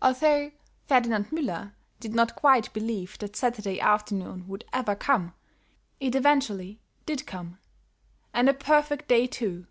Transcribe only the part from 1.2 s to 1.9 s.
Müller